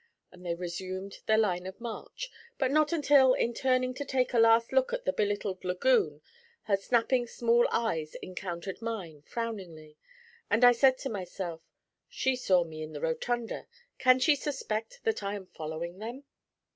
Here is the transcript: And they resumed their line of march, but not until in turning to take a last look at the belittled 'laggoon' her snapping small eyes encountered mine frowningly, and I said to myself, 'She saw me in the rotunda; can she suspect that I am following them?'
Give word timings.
And 0.31 0.43
they 0.43 0.55
resumed 0.55 1.19
their 1.27 1.37
line 1.37 1.67
of 1.67 1.79
march, 1.79 2.31
but 2.57 2.71
not 2.71 2.91
until 2.91 3.35
in 3.35 3.53
turning 3.53 3.93
to 3.93 4.03
take 4.03 4.33
a 4.33 4.39
last 4.39 4.71
look 4.73 4.91
at 4.91 5.05
the 5.05 5.13
belittled 5.13 5.63
'laggoon' 5.63 6.21
her 6.63 6.75
snapping 6.75 7.27
small 7.27 7.67
eyes 7.69 8.15
encountered 8.15 8.81
mine 8.81 9.21
frowningly, 9.21 9.99
and 10.49 10.63
I 10.65 10.71
said 10.71 10.97
to 10.99 11.09
myself, 11.11 11.61
'She 12.09 12.35
saw 12.37 12.63
me 12.63 12.81
in 12.81 12.93
the 12.93 12.99
rotunda; 13.01 13.67
can 13.99 14.17
she 14.17 14.35
suspect 14.35 15.01
that 15.03 15.21
I 15.21 15.35
am 15.35 15.45
following 15.45 15.99
them?' 15.99 16.23